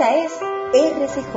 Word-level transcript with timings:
Esta 0.00 0.16
es 0.16 0.32
RCJ, 0.72 1.36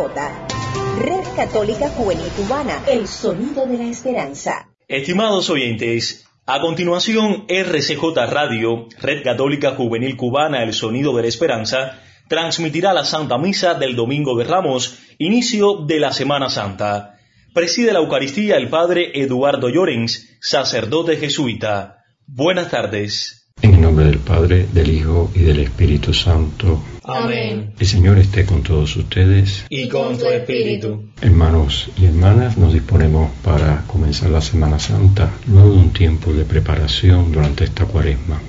Red 1.01 1.35
Católica 1.35 1.89
Juvenil 1.89 2.29
Cubana, 2.29 2.81
el 2.87 3.09
sonido 3.09 3.65
de 3.65 3.77
la 3.77 3.83
esperanza. 3.83 4.69
Estimados 4.87 5.49
oyentes, 5.49 6.25
a 6.45 6.61
continuación 6.61 7.43
RCJ 7.49 8.15
Radio, 8.29 8.87
Red 9.01 9.21
Católica 9.21 9.71
Juvenil 9.71 10.15
Cubana, 10.15 10.63
el 10.63 10.71
sonido 10.71 11.13
de 11.13 11.23
la 11.23 11.27
esperanza, 11.27 11.99
transmitirá 12.29 12.93
la 12.93 13.03
Santa 13.03 13.37
Misa 13.37 13.73
del 13.73 13.97
Domingo 13.97 14.37
de 14.37 14.45
Ramos, 14.45 14.97
inicio 15.17 15.83
de 15.85 15.99
la 15.99 16.13
Semana 16.13 16.49
Santa. 16.49 17.19
Preside 17.53 17.91
la 17.91 17.99
Eucaristía 17.99 18.55
el 18.55 18.69
Padre 18.69 19.11
Eduardo 19.13 19.67
Llorens, 19.67 20.37
sacerdote 20.39 21.17
jesuita. 21.17 21.97
Buenas 22.27 22.71
tardes. 22.71 23.42
En 23.63 23.79
nombre 23.79 24.03
del 24.03 24.17
Padre, 24.17 24.67
del 24.73 24.89
Hijo 24.89 25.31
y 25.33 25.39
del 25.39 25.59
Espíritu 25.59 26.13
Santo. 26.13 26.83
Amén. 27.05 27.71
El 27.79 27.87
Señor 27.87 28.17
esté 28.19 28.45
con 28.45 28.61
todos 28.61 28.93
ustedes. 28.97 29.65
Y 29.69 29.87
con 29.87 30.17
tu 30.17 30.25
espíritu. 30.25 31.03
Hermanos 31.21 31.89
y 31.97 32.03
hermanas, 32.03 32.57
nos 32.57 32.73
disponemos 32.73 33.31
para 33.41 33.85
comenzar 33.87 34.31
la 34.31 34.41
Semana 34.41 34.79
Santa, 34.79 35.31
luego 35.47 35.71
de 35.71 35.77
un 35.77 35.93
tiempo 35.93 36.33
de 36.33 36.43
preparación 36.43 37.31
durante 37.31 37.63
esta 37.63 37.85
cuaresma. 37.85 38.41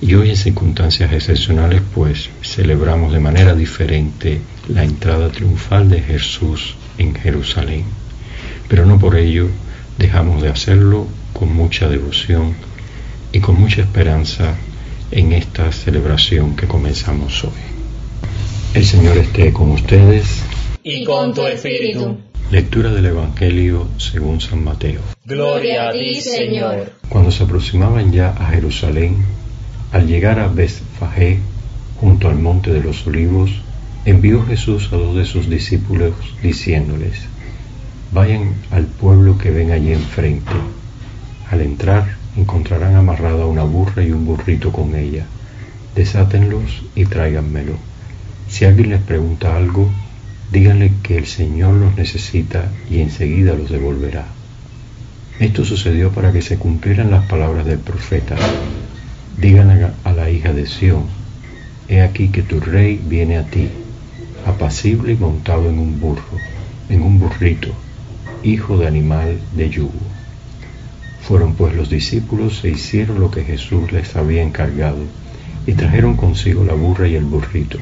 Y 0.00 0.14
hoy 0.14 0.30
en 0.30 0.36
circunstancias 0.36 1.12
excepcionales, 1.12 1.82
pues 1.94 2.30
celebramos 2.42 3.12
de 3.12 3.20
manera 3.20 3.54
diferente 3.54 4.40
la 4.66 4.82
entrada 4.82 5.30
triunfal 5.30 5.88
de 5.88 6.02
Jesús 6.02 6.74
en 6.98 7.14
Jerusalén. 7.14 7.84
Pero 8.66 8.84
no 8.84 8.98
por 8.98 9.16
ello 9.16 9.46
dejamos 9.96 10.42
de 10.42 10.48
hacerlo 10.48 11.06
con 11.34 11.54
mucha 11.54 11.88
devoción 11.88 12.56
y 13.32 13.40
con 13.40 13.60
mucha 13.60 13.82
esperanza 13.82 14.56
en 15.10 15.32
esta 15.32 15.72
celebración 15.72 16.56
que 16.56 16.66
comenzamos 16.66 17.44
hoy. 17.44 17.50
El 18.74 18.84
Señor 18.84 19.18
esté 19.18 19.52
con 19.52 19.70
ustedes. 19.72 20.42
Y 20.82 21.04
con 21.04 21.34
tu 21.34 21.46
espíritu. 21.46 22.18
Lectura 22.50 22.92
del 22.92 23.06
Evangelio 23.06 23.88
según 23.98 24.40
San 24.40 24.64
Mateo. 24.64 25.00
Gloria 25.24 25.88
a 25.88 25.92
ti, 25.92 26.20
Señor. 26.20 26.92
Cuando 27.08 27.30
se 27.30 27.44
aproximaban 27.44 28.12
ya 28.12 28.30
a 28.30 28.46
Jerusalén, 28.50 29.16
al 29.92 30.06
llegar 30.06 30.38
a 30.38 30.48
Betfagé, 30.48 31.38
junto 32.00 32.28
al 32.28 32.38
monte 32.38 32.72
de 32.72 32.80
los 32.80 33.06
olivos, 33.06 33.50
envió 34.04 34.44
Jesús 34.46 34.88
a 34.92 34.96
dos 34.96 35.16
de 35.16 35.24
sus 35.24 35.48
discípulos 35.50 36.14
diciéndoles, 36.42 37.20
vayan 38.12 38.54
al 38.70 38.86
pueblo 38.86 39.38
que 39.38 39.50
ven 39.50 39.70
allí 39.72 39.92
enfrente. 39.92 40.52
Al 41.50 41.60
entrar, 41.60 42.19
encontrarán 42.40 42.96
amarrada 42.96 43.46
una 43.46 43.64
burra 43.64 44.02
y 44.02 44.12
un 44.12 44.24
burrito 44.24 44.72
con 44.72 44.94
ella. 44.94 45.26
Desátenlos 45.94 46.82
y 46.94 47.04
tráiganmelo. 47.04 47.74
Si 48.48 48.64
alguien 48.64 48.90
les 48.90 49.00
pregunta 49.00 49.56
algo, 49.56 49.88
díganle 50.52 50.92
que 51.02 51.16
el 51.16 51.26
Señor 51.26 51.74
los 51.74 51.96
necesita 51.96 52.70
y 52.90 53.00
enseguida 53.00 53.54
los 53.54 53.70
devolverá. 53.70 54.26
Esto 55.38 55.64
sucedió 55.64 56.10
para 56.10 56.32
que 56.32 56.42
se 56.42 56.58
cumplieran 56.58 57.10
las 57.10 57.24
palabras 57.26 57.64
del 57.64 57.78
profeta. 57.78 58.36
Díganle 59.38 59.88
a 60.04 60.12
la 60.12 60.30
hija 60.30 60.52
de 60.52 60.66
Sión, 60.66 61.04
he 61.88 62.02
aquí 62.02 62.28
que 62.28 62.42
tu 62.42 62.60
rey 62.60 63.00
viene 63.02 63.38
a 63.38 63.46
ti, 63.46 63.68
apacible 64.46 65.12
y 65.12 65.16
montado 65.16 65.68
en 65.70 65.78
un 65.78 65.98
burro, 65.98 66.36
en 66.88 67.02
un 67.02 67.18
burrito, 67.18 67.72
hijo 68.42 68.76
de 68.76 68.86
animal 68.86 69.38
de 69.56 69.70
yugo. 69.70 70.19
Fueron 71.22 71.54
pues 71.54 71.74
los 71.74 71.90
discípulos 71.90 72.64
e 72.64 72.70
hicieron 72.70 73.20
lo 73.20 73.30
que 73.30 73.44
Jesús 73.44 73.92
les 73.92 74.16
había 74.16 74.42
encargado, 74.42 74.98
y 75.66 75.74
trajeron 75.74 76.16
consigo 76.16 76.64
la 76.64 76.74
burra 76.74 77.06
y 77.06 77.14
el 77.14 77.24
burrito. 77.24 77.78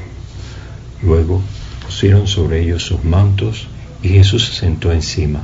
Luego 1.01 1.41
pusieron 1.85 2.27
sobre 2.27 2.61
ellos 2.61 2.83
sus 2.83 3.03
mantos, 3.03 3.67
y 4.03 4.09
Jesús 4.09 4.47
se 4.47 4.53
sentó 4.53 4.91
encima. 4.91 5.41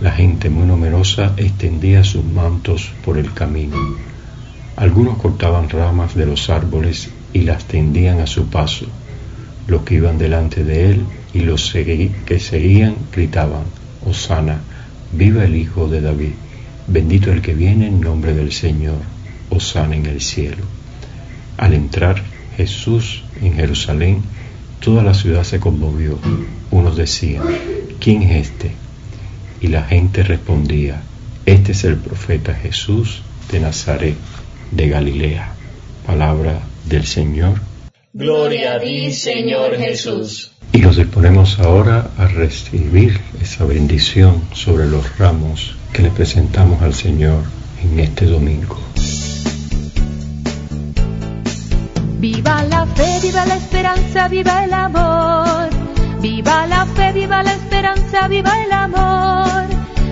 La 0.00 0.12
gente 0.12 0.50
muy 0.50 0.66
numerosa 0.66 1.32
extendía 1.36 2.04
sus 2.04 2.24
mantos 2.24 2.92
por 3.04 3.16
el 3.16 3.32
camino. 3.32 3.76
Algunos 4.76 5.16
cortaban 5.16 5.70
ramas 5.70 6.14
de 6.14 6.26
los 6.26 6.50
árboles 6.50 7.08
y 7.32 7.40
las 7.40 7.64
tendían 7.64 8.20
a 8.20 8.26
su 8.26 8.48
paso. 8.48 8.86
Los 9.66 9.82
que 9.82 9.94
iban 9.94 10.18
delante 10.18 10.64
de 10.64 10.90
él 10.90 11.06
y 11.32 11.40
los 11.40 11.72
que 11.72 12.38
seguían 12.38 12.94
gritaban, 13.10 13.64
Osana, 14.04 14.60
viva 15.12 15.44
el 15.44 15.56
Hijo 15.56 15.88
de 15.88 16.02
David. 16.02 16.32
Bendito 16.88 17.32
el 17.32 17.42
que 17.42 17.54
viene 17.54 17.88
en 17.88 18.00
nombre 18.00 18.32
del 18.32 18.52
Señor, 18.52 19.00
osana 19.50 19.96
en 19.96 20.06
el 20.06 20.20
cielo. 20.20 20.64
Al 21.56 21.74
entrar 21.74 22.22
Jesús 22.56 23.24
en 23.42 23.54
Jerusalén, 23.54 24.22
toda 24.80 25.02
la 25.02 25.14
ciudad 25.14 25.42
se 25.42 25.58
conmovió. 25.58 26.18
Unos 26.70 26.96
decían, 26.96 27.42
¿quién 27.98 28.22
es 28.22 28.48
este? 28.48 28.70
Y 29.60 29.68
la 29.68 29.82
gente 29.82 30.22
respondía, 30.22 31.02
este 31.44 31.72
es 31.72 31.84
el 31.84 31.96
profeta 31.96 32.54
Jesús 32.54 33.22
de 33.50 33.60
Nazaret, 33.60 34.16
de 34.70 34.88
Galilea. 34.88 35.54
Palabra 36.06 36.60
del 36.88 37.04
Señor. 37.04 37.60
Gloria 38.18 38.76
a 38.76 38.80
ti, 38.80 39.12
Señor 39.12 39.76
Jesús. 39.76 40.50
Y 40.72 40.78
nos 40.78 40.96
disponemos 40.96 41.58
ahora 41.58 42.08
a 42.16 42.26
recibir 42.26 43.20
esa 43.42 43.66
bendición 43.66 44.42
sobre 44.54 44.86
los 44.86 45.18
ramos 45.18 45.76
que 45.92 46.00
le 46.00 46.08
presentamos 46.08 46.80
al 46.80 46.94
Señor 46.94 47.42
en 47.82 48.00
este 48.00 48.24
domingo. 48.24 48.80
Viva 52.18 52.64
la 52.64 52.86
fe, 52.86 53.18
viva 53.20 53.44
la 53.44 53.56
esperanza, 53.56 54.28
viva 54.28 54.64
el 54.64 54.72
amor. 54.72 55.68
Viva 56.22 56.66
la 56.68 56.86
fe, 56.86 57.12
viva 57.12 57.42
la 57.42 57.52
esperanza, 57.52 58.28
viva 58.28 58.64
el 58.64 58.72
amor. 58.72 59.64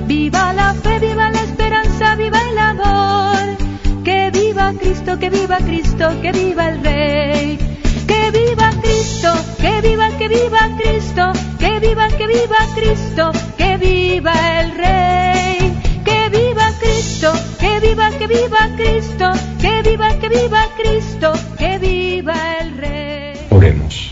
Viva 0.06 0.53
la 0.53 0.75
fe, 0.75 0.98
viva 0.98 1.31
la 1.31 1.41
esperanza, 1.41 2.16
viva 2.16 2.38
el 2.50 2.59
amor. 2.59 3.56
Que 4.04 4.31
viva 4.31 4.75
Cristo, 4.78 5.19
que 5.19 5.31
viva 5.31 5.56
Cristo, 5.56 6.21
que 6.21 6.32
viva 6.32 6.69
el 6.69 6.84
Rey. 6.84 7.74
Que 8.06 8.31
viva 8.31 8.70
Cristo, 8.82 9.32
que 9.60 9.81
viva, 9.81 10.09
que 10.19 10.28
viva 10.28 10.62
Cristo, 10.78 11.32
que 11.59 11.81
viva, 11.81 12.09
que 12.09 12.26
viva 12.26 12.60
Cristo, 12.75 13.32
que 13.56 13.76
viva 13.76 14.60
el 14.60 14.70
Rey. 14.72 15.72
Que 16.04 16.28
viva 16.31 16.66
Cristo, 16.81 17.32
que 17.59 17.81
viva, 17.81 18.10
que 18.19 18.26
viva 18.26 18.69
Cristo, 18.76 19.32
que 19.60 19.82
viva, 19.82 20.09
que 20.19 20.28
viva 20.28 20.62
Cristo, 20.76 21.32
que 21.59 21.78
viva 21.78 22.37
el 22.60 22.76
Rey. 22.76 23.34
Oremos. 23.50 24.10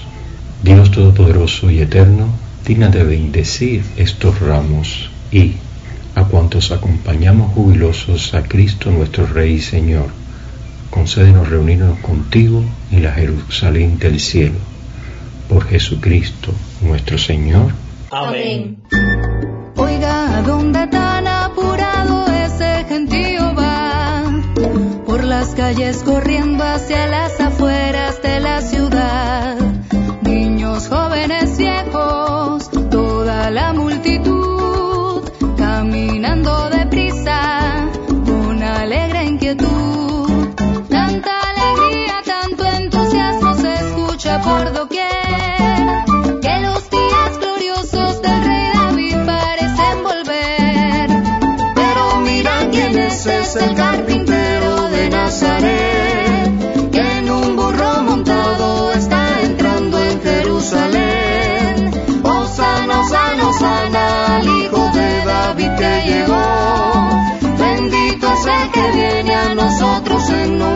Dios 0.62 0.90
Todopoderoso 0.90 1.70
y 1.70 1.80
Eterno, 1.80 2.28
digna 2.66 2.88
de 2.88 3.02
bendecir 3.02 3.84
estos 3.96 4.40
ramos 4.40 5.10
y 5.32 5.54
a 6.14 6.24
cuantos 6.24 6.70
acompañamos 6.70 7.52
jubilosos 7.52 8.34
a 8.34 8.42
Cristo 8.42 8.90
nuestro 8.90 9.26
Rey 9.26 9.54
y 9.54 9.60
Señor, 9.60 10.10
concédenos 10.92 11.48
reunirnos 11.48 11.98
contigo 12.00 12.62
en 12.90 13.02
la 13.02 13.12
Jerusalén 13.12 13.98
del 13.98 14.20
cielo. 14.20 14.58
Por 15.48 15.66
Jesucristo 15.66 16.52
nuestro 16.82 17.16
Señor. 17.18 17.72
Amén. 18.10 18.76
Oiga, 19.76 20.38
¿a 20.38 20.42
dónde 20.42 20.86
tan 20.88 21.26
apurado 21.26 22.26
ese 22.26 22.84
gentío 22.88 23.54
va? 23.54 24.22
Por 25.06 25.24
las 25.24 25.48
calles 25.54 26.02
corriendo 26.04 26.62
hacia 26.62 27.06
las 27.06 27.40
afueras 27.40 27.81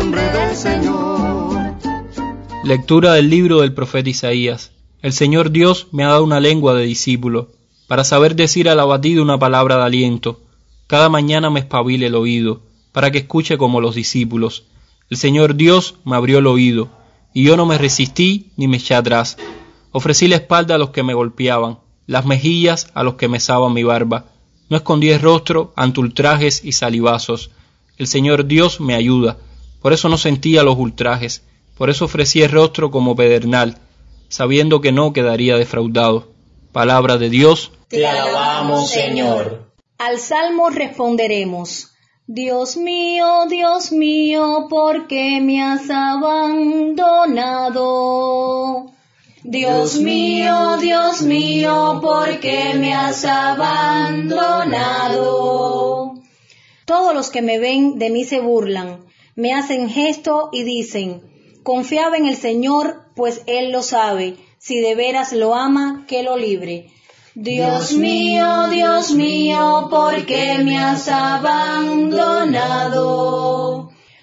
nombre 0.06 0.22
del. 0.22 0.56
Lectura 2.62 3.14
del 3.14 3.28
libro 3.28 3.60
del 3.60 3.74
profeta 3.74 4.08
Isaías. 4.08 4.72
El 5.02 5.12
Señor 5.12 5.50
Dios 5.50 5.88
me 5.90 6.04
ha 6.04 6.08
dado 6.08 6.22
una 6.24 6.38
lengua 6.40 6.74
de 6.74 6.84
discípulo, 6.84 7.50
para 7.88 8.04
saber 8.04 8.36
decir 8.36 8.68
al 8.68 8.78
abatido 8.78 9.22
una 9.22 9.38
palabra 9.38 9.76
de 9.76 9.82
aliento. 9.82 10.42
Cada 10.86 11.08
mañana 11.08 11.50
me 11.50 11.60
espabile 11.60 12.06
el 12.06 12.14
oído, 12.14 12.62
para 12.92 13.10
que 13.10 13.18
escuche 13.18 13.58
como 13.58 13.80
los 13.80 13.94
discípulos. 13.96 14.64
El 15.10 15.16
Señor 15.16 15.56
Dios 15.56 15.96
me 16.04 16.16
abrió 16.16 16.38
el 16.38 16.46
oído, 16.46 16.88
y 17.34 17.44
yo 17.44 17.56
no 17.56 17.66
me 17.66 17.78
resistí 17.78 18.52
ni 18.56 18.68
me 18.68 18.76
eché 18.76 18.94
atrás. 18.94 19.36
Ofrecí 19.90 20.28
la 20.28 20.36
espalda 20.36 20.76
a 20.76 20.78
los 20.78 20.90
que 20.90 21.02
me 21.02 21.14
golpeaban, 21.14 21.78
las 22.06 22.26
mejillas 22.26 22.90
a 22.94 23.02
los 23.02 23.14
que 23.14 23.28
mesaban 23.28 23.72
mi 23.72 23.82
barba. 23.82 24.26
No 24.68 24.76
escondí 24.76 25.10
el 25.10 25.20
rostro 25.20 25.72
ante 25.76 26.00
ultrajes 26.00 26.64
y 26.64 26.72
salivazos. 26.72 27.50
El 27.98 28.06
Señor 28.06 28.46
Dios 28.46 28.80
me 28.80 28.94
ayuda, 28.94 29.38
por 29.86 29.92
eso 29.92 30.08
no 30.08 30.18
sentía 30.18 30.64
los 30.64 30.76
ultrajes, 30.76 31.44
por 31.78 31.90
eso 31.90 32.06
ofrecí 32.06 32.42
el 32.42 32.50
rostro 32.50 32.90
como 32.90 33.14
pedernal, 33.14 33.78
sabiendo 34.28 34.80
que 34.80 34.90
no 34.90 35.12
quedaría 35.12 35.56
defraudado. 35.56 36.26
Palabra 36.72 37.18
de 37.18 37.30
Dios. 37.30 37.70
Te 37.86 38.04
alabamos, 38.04 38.90
Señor. 38.90 39.70
Al 39.98 40.18
salmo 40.18 40.70
responderemos. 40.70 41.92
Dios 42.26 42.76
mío, 42.76 43.46
Dios 43.48 43.92
mío, 43.92 44.66
¿por 44.68 45.06
qué 45.06 45.40
me 45.40 45.62
has 45.62 45.88
abandonado? 45.88 48.86
Dios 49.44 50.00
mío, 50.00 50.78
Dios 50.78 51.22
mío, 51.22 52.00
¿por 52.02 52.40
qué 52.40 52.74
me 52.74 52.92
has 52.92 53.24
abandonado? 53.24 56.14
Todos 56.84 57.14
los 57.14 57.30
que 57.30 57.40
me 57.40 57.60
ven 57.60 58.00
de 58.00 58.10
mí 58.10 58.24
se 58.24 58.40
burlan, 58.40 59.05
me 59.36 59.54
hacen 59.54 59.88
gesto 59.88 60.48
y 60.50 60.64
dicen, 60.64 61.22
confiaba 61.62 62.16
en 62.16 62.26
el 62.26 62.36
Señor, 62.36 63.04
pues 63.14 63.42
Él 63.46 63.70
lo 63.70 63.82
sabe, 63.82 64.36
si 64.58 64.80
de 64.80 64.94
veras 64.94 65.32
lo 65.32 65.54
ama, 65.54 66.04
que 66.08 66.22
lo 66.22 66.36
libre. 66.36 66.90
Dios 67.34 67.92
mío, 67.92 68.68
Dios 68.70 69.12
mío, 69.12 69.88
¿por 69.90 70.24
qué 70.24 70.58
me 70.64 70.78
has 70.78 71.06
abandonado? 71.08 72.16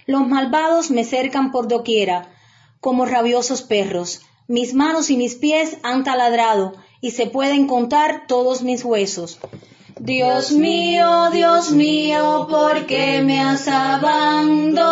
Los 0.07 0.27
malvados 0.27 0.89
me 0.89 1.03
cercan 1.03 1.51
por 1.51 1.67
doquiera, 1.67 2.33
como 2.79 3.05
rabiosos 3.05 3.61
perros. 3.61 4.21
Mis 4.47 4.73
manos 4.73 5.11
y 5.11 5.17
mis 5.17 5.35
pies 5.35 5.77
han 5.83 6.03
taladrado, 6.03 6.73
y 7.01 7.11
se 7.11 7.27
pueden 7.27 7.67
contar 7.67 8.25
todos 8.27 8.63
mis 8.63 8.83
huesos. 8.83 9.39
Dios 9.99 10.51
mío, 10.51 11.29
Dios 11.31 11.71
mío, 11.71 12.47
¿por 12.49 12.87
qué 12.87 13.21
me 13.21 13.39
has 13.39 13.67
abandonado? 13.67 14.87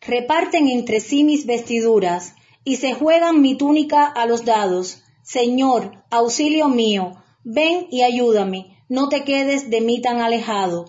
Reparten 0.00 0.68
entre 0.68 0.98
sí 1.00 1.22
mis 1.22 1.46
vestiduras, 1.46 2.34
y 2.64 2.76
se 2.76 2.94
juegan 2.94 3.40
mi 3.40 3.54
túnica 3.56 4.06
a 4.06 4.26
los 4.26 4.44
dados. 4.44 5.04
Señor, 5.22 6.02
auxilio 6.10 6.68
mío, 6.68 7.12
ven 7.44 7.86
y 7.92 8.02
ayúdame, 8.02 8.76
no 8.88 9.08
te 9.08 9.22
quedes 9.22 9.70
de 9.70 9.80
mí 9.80 10.00
tan 10.00 10.20
alejado. 10.20 10.86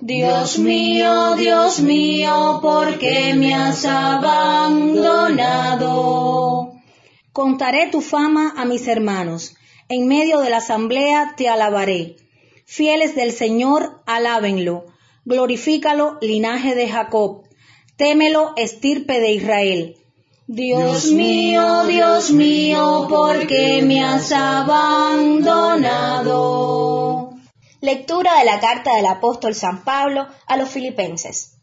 Dios 0.00 0.58
mío, 0.58 1.36
Dios 1.36 1.80
mío, 1.80 2.60
¿por 2.62 2.98
qué 2.98 3.34
me 3.34 3.54
has 3.54 3.84
abandonado? 3.84 5.12
Contaré 7.32 7.88
tu 7.90 8.00
fama 8.00 8.54
a 8.56 8.64
mis 8.64 8.88
hermanos, 8.88 9.56
en 9.90 10.06
medio 10.06 10.38
de 10.38 10.48
la 10.50 10.58
asamblea 10.58 11.34
te 11.36 11.48
alabaré. 11.48 12.16
Fieles 12.64 13.16
del 13.16 13.32
Señor, 13.32 14.00
alábenlo. 14.06 14.86
Glorifícalo, 15.24 16.16
linaje 16.20 16.76
de 16.76 16.88
Jacob. 16.88 17.42
Témelo, 17.96 18.52
estirpe 18.56 19.20
de 19.20 19.32
Israel. 19.32 19.96
Dios 20.46 21.06
mío, 21.06 21.84
Dios 21.86 22.30
mío, 22.30 23.06
¿por 23.08 23.48
qué 23.48 23.82
me 23.82 24.00
has 24.00 24.30
abandonado? 24.30 25.50
Lectura 27.80 28.38
de 28.38 28.44
la 28.44 28.60
carta 28.60 28.94
del 28.94 29.06
apóstol 29.06 29.56
San 29.56 29.82
Pablo 29.82 30.28
a 30.46 30.56
los 30.56 30.68
filipenses. 30.68 31.58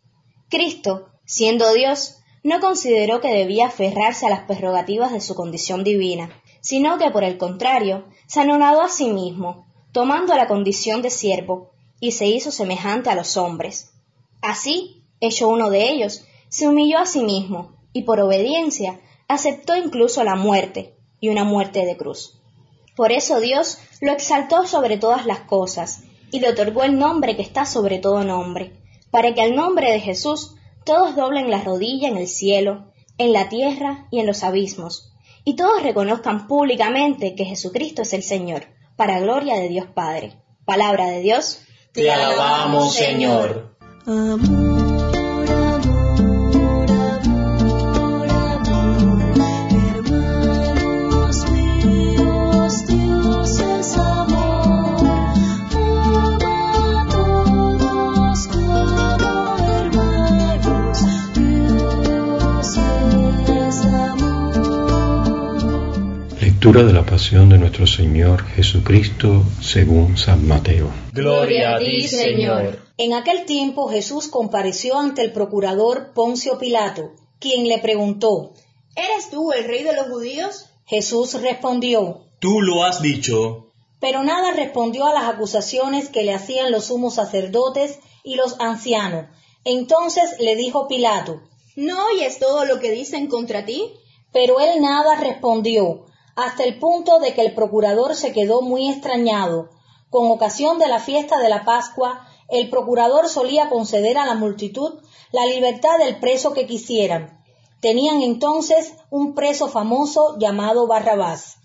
Cristo, 0.49 1.07
siendo 1.25 1.71
Dios, 1.73 2.17
no 2.43 2.59
consideró 2.59 3.21
que 3.21 3.33
debía 3.33 3.67
aferrarse 3.67 4.25
a 4.25 4.29
las 4.29 4.41
prerrogativas 4.41 5.13
de 5.13 5.21
su 5.21 5.33
condición 5.33 5.85
divina, 5.85 6.29
sino 6.61 6.97
que 6.97 7.11
por 7.11 7.23
el 7.23 7.37
contrario, 7.37 8.05
se 8.27 8.41
anonadó 8.41 8.81
a 8.81 8.89
sí 8.89 9.09
mismo, 9.09 9.65
tomando 9.91 10.35
la 10.35 10.47
condición 10.47 11.01
de 11.01 11.09
siervo, 11.09 11.71
y 11.99 12.11
se 12.11 12.27
hizo 12.27 12.51
semejante 12.51 13.09
a 13.09 13.15
los 13.15 13.37
hombres. 13.37 13.91
Así, 14.41 15.03
hecho 15.19 15.49
uno 15.49 15.69
de 15.69 15.89
ellos, 15.89 16.23
se 16.49 16.67
humilló 16.67 16.99
a 16.99 17.05
sí 17.05 17.23
mismo, 17.23 17.71
y 17.93 18.03
por 18.03 18.19
obediencia 18.19 18.99
aceptó 19.27 19.75
incluso 19.75 20.23
la 20.23 20.35
muerte, 20.35 20.93
y 21.19 21.29
una 21.29 21.43
muerte 21.43 21.85
de 21.85 21.97
cruz. 21.97 22.39
Por 22.95 23.11
eso 23.11 23.39
Dios 23.39 23.79
lo 24.01 24.11
exaltó 24.11 24.67
sobre 24.67 24.97
todas 24.97 25.25
las 25.25 25.39
cosas, 25.39 26.03
y 26.31 26.39
le 26.39 26.49
otorgó 26.49 26.83
el 26.83 26.99
nombre 26.99 27.35
que 27.35 27.41
está 27.41 27.65
sobre 27.65 27.99
todo 27.99 28.23
nombre, 28.23 28.73
para 29.09 29.33
que 29.33 29.41
al 29.41 29.55
nombre 29.55 29.91
de 29.91 29.99
Jesús 29.99 30.55
todos 30.83 31.15
doblen 31.15 31.49
la 31.49 31.61
rodilla 31.61 32.07
en 32.07 32.17
el 32.17 32.27
cielo, 32.27 32.91
en 33.17 33.33
la 33.33 33.49
tierra 33.49 34.07
y 34.11 34.19
en 34.19 34.27
los 34.27 34.43
abismos, 34.43 35.11
y 35.47 35.55
todos 35.55 35.81
reconozcan 35.81 36.45
públicamente 36.45 37.33
que 37.33 37.45
Jesucristo 37.45 38.01
es 38.01 38.11
el 38.11 38.21
Señor, 38.21 38.65
para 38.97 39.21
gloria 39.21 39.55
de 39.55 39.69
Dios 39.69 39.85
Padre. 39.85 40.33
Palabra 40.65 41.05
de 41.05 41.21
Dios. 41.21 41.61
Te 41.93 42.11
alabamos, 42.11 42.93
Señor. 42.93 43.77
Lectura 66.67 66.85
de 66.85 66.91
la 66.91 67.05
pasión 67.05 67.47
de 67.47 67.57
nuestro 67.57 67.87
Señor 67.87 68.45
Jesucristo 68.45 69.41
según 69.61 70.17
San 70.17 70.45
Mateo. 70.45 70.91
Gloria 71.13 71.77
a 71.77 71.79
ti, 71.79 72.05
Señor. 72.09 72.79
En 72.97 73.13
aquel 73.13 73.45
tiempo 73.45 73.87
Jesús 73.87 74.27
compareció 74.27 74.99
ante 74.99 75.21
el 75.21 75.31
procurador 75.31 76.11
Poncio 76.13 76.57
Pilato, 76.57 77.13
quien 77.39 77.69
le 77.69 77.79
preguntó, 77.79 78.51
¿Eres 78.97 79.29
tú 79.29 79.53
el 79.53 79.63
rey 79.63 79.83
de 79.83 79.95
los 79.95 80.07
judíos? 80.07 80.65
Jesús 80.85 81.41
respondió, 81.41 82.25
Tú 82.39 82.59
lo 82.59 82.83
has 82.83 83.01
dicho. 83.01 83.71
pero 84.01 84.25
nada 84.25 84.51
respondió 84.51 85.05
a 85.05 85.13
las 85.13 85.23
acusaciones 85.23 86.09
que 86.09 86.23
le 86.23 86.33
hacían 86.33 86.73
los 86.73 86.87
sumos 86.87 87.13
sacerdotes 87.15 87.99
y 88.25 88.35
los 88.35 88.59
ancianos. 88.59 89.27
Entonces 89.63 90.35
le 90.41 90.57
dijo 90.57 90.89
Pilato, 90.89 91.43
¿No 91.77 92.07
oyes 92.07 92.39
todo 92.39 92.65
lo 92.65 92.81
que 92.81 92.91
dicen 92.91 93.27
contra 93.27 93.63
ti? 93.63 93.93
pero 94.33 94.59
él 94.59 94.81
nada 94.81 95.15
respondió, 95.15 96.03
hasta 96.37 96.63
el 96.63 96.77
punto 96.77 97.17
de 97.19 97.33
que 97.33 97.41
el 97.41 97.55
procurador 97.55 98.15
se 98.15 98.31
quedó 98.31 98.61
muy 98.61 98.89
extrañado. 98.89 99.71
Con 100.11 100.29
ocasión 100.29 100.77
de 100.77 100.87
la 100.87 100.99
fiesta 100.99 101.39
de 101.39 101.49
la 101.49 101.65
Pascua, 101.65 102.27
el 102.47 102.69
procurador 102.69 103.27
solía 103.27 103.69
conceder 103.69 104.19
a 104.19 104.25
la 104.27 104.35
multitud 104.35 104.99
la 105.31 105.47
libertad 105.47 105.97
del 105.97 106.19
preso 106.19 106.53
que 106.53 106.67
quisieran. 106.67 107.43
Tenían 107.81 108.21
entonces 108.21 108.93
un 109.09 109.33
preso 109.33 109.67
famoso 109.67 110.37
llamado 110.37 110.85
Barrabás. 110.85 111.55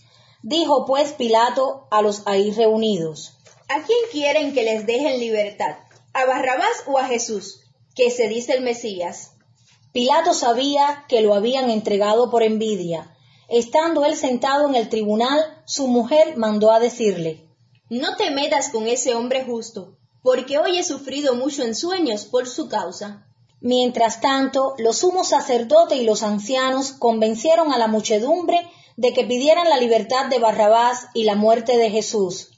Dijo 0.43 0.87
pues 0.87 1.13
Pilato 1.13 1.87
a 1.91 2.01
los 2.01 2.27
ahí 2.27 2.51
reunidos, 2.51 3.35
¿A 3.69 3.83
quién 3.83 3.99
quieren 4.11 4.55
que 4.55 4.65
les 4.65 4.87
dejen 4.87 5.21
libertad? 5.21 5.77
¿A 6.15 6.25
Barrabás 6.25 6.85
o 6.87 6.99
a 6.99 7.05
Jesús, 7.05 7.61
que 7.95 8.11
se 8.11 8.27
dice 8.27 8.55
el 8.55 8.63
Mesías? 8.63 9.33
Pilato 9.93 10.33
sabía 10.33 11.05
que 11.09 11.21
lo 11.21 11.35
habían 11.35 11.69
entregado 11.69 12.31
por 12.31 12.43
envidia. 12.43 13.15
Estando 13.55 14.07
él 14.07 14.17
sentado 14.17 14.67
en 14.67 14.77
el 14.77 14.89
tribunal, 14.89 15.39
su 15.67 15.87
mujer 15.87 16.39
mandó 16.39 16.73
a 16.73 16.81
decirle, 16.81 17.47
No 17.91 18.17
te 18.17 18.31
metas 18.31 18.71
con 18.71 18.87
ese 18.87 19.15
hombre 19.15 19.45
justo, 19.45 19.99
porque 20.23 20.57
hoy 20.57 20.79
he 20.79 20.83
sufrido 20.83 21.35
mucho 21.35 21.63
en 21.63 21.75
sueños 21.75 22.25
por 22.25 22.49
su 22.49 22.71
causa. 22.71 23.27
Mientras 23.61 24.23
tanto, 24.23 24.75
los 24.79 25.01
sumos 25.01 25.29
sacerdotes 25.29 25.99
y 25.99 26.05
los 26.05 26.23
ancianos 26.23 26.93
convencieron 26.93 27.75
a 27.75 27.79
la 27.79 27.89
muchedumbre 27.89 28.59
de 28.97 29.13
que 29.13 29.25
pidieran 29.25 29.69
la 29.69 29.77
libertad 29.77 30.31
de 30.31 30.39
Barrabás 30.39 31.09
y 31.13 31.25
la 31.25 31.35
muerte 31.35 31.77
de 31.77 31.91
Jesús. 31.91 32.53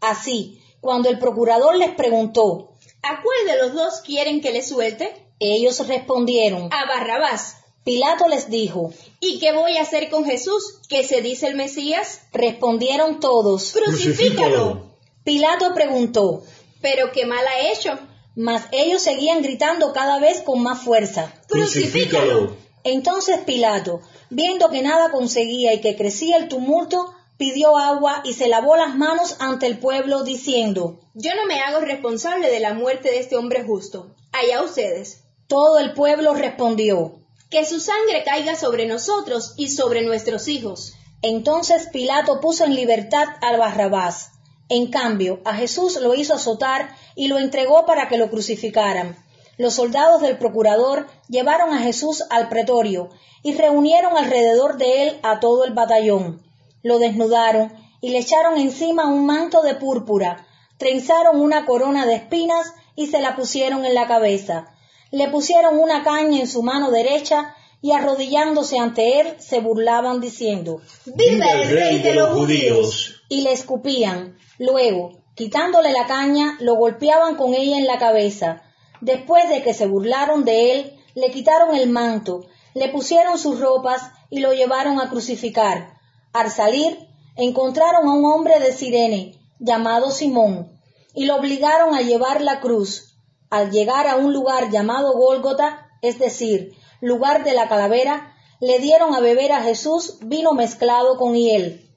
Así, 0.00 0.62
cuando 0.80 1.10
el 1.10 1.18
procurador 1.18 1.76
les 1.76 1.90
preguntó, 1.90 2.72
¿A 3.02 3.22
cuál 3.22 3.46
de 3.46 3.62
los 3.62 3.74
dos 3.74 4.00
quieren 4.00 4.40
que 4.40 4.52
le 4.52 4.62
suelte? 4.62 5.30
ellos 5.40 5.86
respondieron, 5.86 6.70
A 6.72 6.86
Barrabás. 6.86 7.56
Pilato 7.84 8.28
les 8.28 8.48
dijo, 8.48 8.92
¿Y 9.20 9.38
qué 9.40 9.52
voy 9.52 9.76
a 9.76 9.82
hacer 9.82 10.10
con 10.10 10.24
Jesús, 10.24 10.80
que 10.88 11.04
se 11.04 11.20
dice 11.22 11.46
el 11.48 11.56
Mesías? 11.56 12.20
respondieron 12.32 13.20
todos. 13.20 13.72
Crucifícalo. 13.72 14.94
Pilato 15.24 15.74
preguntó, 15.74 16.42
Pero 16.80 17.10
qué 17.12 17.26
mal 17.26 17.44
ha 17.46 17.72
hecho. 17.72 17.98
mas 18.36 18.66
ellos 18.70 19.02
seguían 19.02 19.42
gritando 19.42 19.92
cada 19.92 20.20
vez 20.20 20.40
con 20.42 20.62
más 20.62 20.80
fuerza. 20.82 21.34
Crucifícalo. 21.48 22.56
Entonces 22.84 23.38
Pilato, 23.44 24.00
viendo 24.30 24.70
que 24.70 24.82
nada 24.82 25.10
conseguía 25.10 25.74
y 25.74 25.80
que 25.80 25.96
crecía 25.96 26.36
el 26.36 26.48
tumulto, 26.48 27.12
pidió 27.36 27.76
agua 27.76 28.22
y 28.24 28.34
se 28.34 28.48
lavó 28.48 28.76
las 28.76 28.94
manos 28.96 29.36
ante 29.40 29.66
el 29.66 29.78
pueblo, 29.78 30.22
diciendo, 30.22 31.00
Yo 31.14 31.34
no 31.34 31.46
me 31.46 31.60
hago 31.60 31.80
responsable 31.80 32.48
de 32.48 32.60
la 32.60 32.74
muerte 32.74 33.10
de 33.10 33.18
este 33.18 33.36
hombre 33.36 33.64
justo. 33.64 34.14
Allá 34.32 34.62
ustedes. 34.62 35.24
todo 35.48 35.78
el 35.80 35.92
pueblo 35.94 36.34
respondió, 36.34 37.17
que 37.50 37.64
su 37.64 37.80
sangre 37.80 38.24
caiga 38.24 38.56
sobre 38.56 38.86
nosotros 38.86 39.54
y 39.56 39.68
sobre 39.68 40.02
nuestros 40.02 40.48
hijos. 40.48 40.94
Entonces 41.22 41.88
Pilato 41.92 42.40
puso 42.40 42.64
en 42.64 42.74
libertad 42.74 43.26
al 43.40 43.58
Barrabás. 43.58 44.32
En 44.68 44.90
cambio, 44.90 45.40
a 45.44 45.54
Jesús 45.54 45.98
lo 46.00 46.14
hizo 46.14 46.34
azotar 46.34 46.94
y 47.16 47.28
lo 47.28 47.38
entregó 47.38 47.86
para 47.86 48.08
que 48.08 48.18
lo 48.18 48.30
crucificaran. 48.30 49.16
Los 49.56 49.74
soldados 49.74 50.20
del 50.20 50.38
procurador 50.38 51.08
llevaron 51.28 51.72
a 51.72 51.78
Jesús 51.80 52.22
al 52.30 52.48
pretorio 52.48 53.08
y 53.42 53.54
reunieron 53.54 54.16
alrededor 54.16 54.76
de 54.76 55.02
él 55.02 55.18
a 55.22 55.40
todo 55.40 55.64
el 55.64 55.72
batallón. 55.72 56.42
Lo 56.82 56.98
desnudaron 56.98 57.72
y 58.00 58.10
le 58.10 58.18
echaron 58.18 58.58
encima 58.58 59.06
un 59.06 59.26
manto 59.26 59.62
de 59.62 59.74
púrpura, 59.74 60.46
trenzaron 60.76 61.40
una 61.40 61.66
corona 61.66 62.06
de 62.06 62.14
espinas 62.14 62.72
y 62.94 63.06
se 63.06 63.20
la 63.20 63.34
pusieron 63.34 63.84
en 63.84 63.94
la 63.94 64.06
cabeza. 64.06 64.74
Le 65.10 65.28
pusieron 65.28 65.78
una 65.78 66.02
caña 66.02 66.40
en 66.40 66.46
su 66.46 66.62
mano 66.62 66.90
derecha 66.90 67.54
y 67.80 67.92
arrodillándose 67.92 68.78
ante 68.78 69.20
él 69.20 69.34
se 69.38 69.60
burlaban 69.60 70.20
diciendo 70.20 70.80
¡Viva 71.06 71.46
el 71.52 71.70
rey 71.70 71.98
de 72.02 72.14
los 72.14 72.30
judíos! 72.30 73.22
y 73.28 73.42
le 73.42 73.52
escupían. 73.52 74.36
Luego, 74.58 75.20
quitándole 75.34 75.92
la 75.92 76.06
caña, 76.06 76.56
lo 76.60 76.74
golpeaban 76.74 77.36
con 77.36 77.54
ella 77.54 77.78
en 77.78 77.86
la 77.86 77.98
cabeza. 77.98 78.62
Después 79.00 79.48
de 79.48 79.62
que 79.62 79.74
se 79.74 79.86
burlaron 79.86 80.44
de 80.44 80.72
él, 80.72 80.98
le 81.14 81.30
quitaron 81.30 81.76
el 81.76 81.88
manto, 81.88 82.46
le 82.74 82.88
pusieron 82.88 83.38
sus 83.38 83.60
ropas 83.60 84.10
y 84.30 84.40
lo 84.40 84.52
llevaron 84.52 85.00
a 85.00 85.08
crucificar. 85.08 85.98
Al 86.32 86.50
salir, 86.50 86.98
encontraron 87.36 88.08
a 88.08 88.12
un 88.12 88.24
hombre 88.24 88.58
de 88.60 88.72
Sirene, 88.72 89.38
llamado 89.58 90.10
Simón, 90.10 90.72
y 91.14 91.26
lo 91.26 91.36
obligaron 91.36 91.94
a 91.94 92.02
llevar 92.02 92.40
la 92.40 92.60
cruz. 92.60 93.07
Al 93.50 93.70
llegar 93.70 94.06
a 94.06 94.16
un 94.16 94.32
lugar 94.32 94.70
llamado 94.70 95.12
Gólgota, 95.12 95.90
es 96.02 96.18
decir, 96.18 96.76
lugar 97.00 97.44
de 97.44 97.54
la 97.54 97.68
calavera, 97.68 98.34
le 98.60 98.78
dieron 98.78 99.14
a 99.14 99.20
beber 99.20 99.52
a 99.52 99.62
Jesús 99.62 100.18
vino 100.20 100.52
mezclado 100.52 101.16
con 101.16 101.34
hiel. 101.34 101.88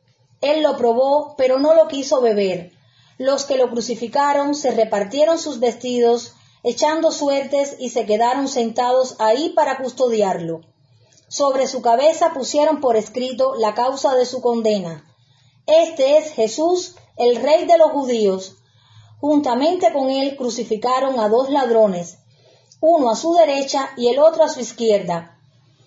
Él 0.41 0.63
lo 0.63 0.77
probó, 0.77 1.35
pero 1.37 1.59
no 1.59 1.73
lo 1.73 1.87
quiso 1.87 2.21
beber. 2.21 2.71
Los 3.17 3.43
que 3.45 3.57
lo 3.57 3.69
crucificaron 3.69 4.55
se 4.55 4.71
repartieron 4.71 5.37
sus 5.37 5.59
vestidos, 5.59 6.33
echando 6.63 7.11
suertes, 7.11 7.75
y 7.79 7.89
se 7.89 8.05
quedaron 8.05 8.47
sentados 8.47 9.15
ahí 9.19 9.49
para 9.49 9.77
custodiarlo. 9.77 10.61
Sobre 11.27 11.67
su 11.67 11.81
cabeza 11.81 12.33
pusieron 12.33 12.81
por 12.81 12.95
escrito 12.95 13.55
la 13.55 13.73
causa 13.73 14.15
de 14.15 14.25
su 14.25 14.41
condena. 14.41 15.05
Este 15.65 16.17
es 16.17 16.31
Jesús, 16.31 16.95
el 17.17 17.37
rey 17.37 17.65
de 17.65 17.77
los 17.77 17.91
judíos. 17.91 18.57
Juntamente 19.21 19.93
con 19.93 20.09
él 20.09 20.35
crucificaron 20.35 21.19
a 21.19 21.29
dos 21.29 21.49
ladrones, 21.49 22.17
uno 22.79 23.11
a 23.11 23.15
su 23.15 23.33
derecha 23.35 23.91
y 23.95 24.09
el 24.09 24.19
otro 24.19 24.43
a 24.43 24.49
su 24.49 24.59
izquierda. 24.59 25.37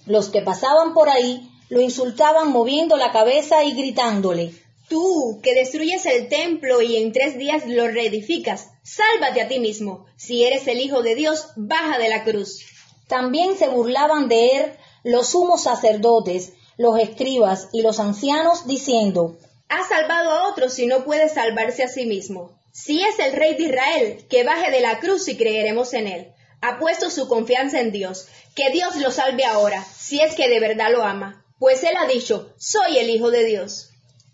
Los 0.06 0.30
que 0.30 0.40
pasaban 0.40 0.94
por 0.94 1.08
ahí 1.10 1.50
lo 1.68 1.80
insultaban 1.80 2.52
moviendo 2.52 2.96
la 2.96 3.10
cabeza 3.10 3.64
y 3.64 3.72
gritándole 3.72 4.54
Tú, 4.88 5.40
que 5.42 5.54
destruyes 5.54 6.06
el 6.06 6.28
templo 6.28 6.82
y 6.82 6.96
en 6.96 7.12
tres 7.12 7.36
días 7.38 7.66
lo 7.66 7.88
reedificas, 7.88 8.68
sálvate 8.82 9.40
a 9.40 9.48
ti 9.48 9.58
mismo. 9.58 10.06
Si 10.16 10.44
eres 10.44 10.68
el 10.68 10.78
Hijo 10.78 11.02
de 11.02 11.14
Dios, 11.14 11.48
baja 11.56 11.98
de 11.98 12.10
la 12.10 12.22
cruz. 12.22 12.60
También 13.08 13.56
se 13.56 13.68
burlaban 13.68 14.28
de 14.28 14.56
él 14.56 14.72
los 15.02 15.28
sumos 15.28 15.62
sacerdotes, 15.62 16.52
los 16.76 16.98
escribas 17.00 17.68
y 17.72 17.82
los 17.82 17.98
ancianos, 17.98 18.66
diciendo 18.66 19.38
Ha 19.68 19.88
salvado 19.88 20.30
a 20.30 20.48
otros 20.50 20.78
y 20.78 20.86
no 20.86 21.04
puede 21.04 21.28
salvarse 21.28 21.82
a 21.82 21.88
sí 21.88 22.06
mismo. 22.06 22.52
Si 22.76 23.00
es 23.00 23.20
el 23.20 23.34
rey 23.34 23.54
de 23.54 23.62
Israel, 23.62 24.26
que 24.28 24.42
baje 24.42 24.72
de 24.72 24.80
la 24.80 24.98
cruz 24.98 25.28
y 25.28 25.36
creeremos 25.36 25.94
en 25.94 26.08
él. 26.08 26.32
Ha 26.60 26.80
puesto 26.80 27.08
su 27.08 27.28
confianza 27.28 27.80
en 27.80 27.92
Dios. 27.92 28.26
Que 28.56 28.70
Dios 28.70 28.96
lo 28.96 29.12
salve 29.12 29.44
ahora, 29.44 29.84
si 29.84 30.20
es 30.20 30.34
que 30.34 30.48
de 30.48 30.58
verdad 30.58 30.90
lo 30.90 31.04
ama. 31.04 31.44
Pues 31.60 31.84
él 31.84 31.94
ha 31.96 32.08
dicho, 32.08 32.52
soy 32.58 32.98
el 32.98 33.10
Hijo 33.10 33.30
de 33.30 33.44
Dios. 33.44 33.90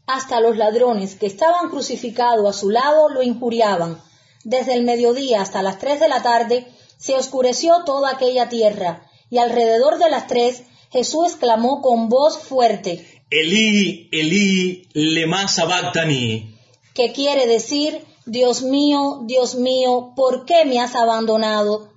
Hasta 0.06 0.40
los 0.40 0.56
ladrones 0.56 1.16
que 1.16 1.26
estaban 1.26 1.68
crucificados 1.68 2.48
a 2.48 2.58
su 2.58 2.70
lado 2.70 3.10
lo 3.10 3.22
injuriaban. 3.22 4.00
Desde 4.42 4.72
el 4.72 4.84
mediodía 4.84 5.42
hasta 5.42 5.60
las 5.60 5.78
tres 5.78 6.00
de 6.00 6.08
la 6.08 6.22
tarde 6.22 6.66
se 6.96 7.16
oscureció 7.16 7.84
toda 7.84 8.10
aquella 8.10 8.48
tierra, 8.48 9.06
y 9.28 9.36
alrededor 9.36 9.98
de 9.98 10.08
las 10.08 10.26
tres 10.26 10.62
Jesús 10.90 11.28
exclamó 11.28 11.82
con 11.82 12.08
voz 12.08 12.38
fuerte, 12.38 13.06
Elí, 13.28 14.08
Elí, 14.10 14.88
lema 14.94 15.46
sabactani, 15.46 16.56
que 16.94 17.12
quiere 17.12 17.46
decir, 17.46 18.04
Dios 18.32 18.62
mío, 18.62 19.22
Dios 19.24 19.56
mío, 19.56 20.12
¿por 20.14 20.44
qué 20.44 20.64
me 20.64 20.78
has 20.78 20.94
abandonado? 20.94 21.88